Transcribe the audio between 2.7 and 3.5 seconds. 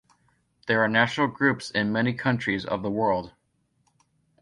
the world.